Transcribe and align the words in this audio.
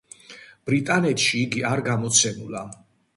ბრიტანეთში 0.69 1.37
იგი 1.41 1.61
არ 1.73 1.83
გამოცემულა. 1.89 2.65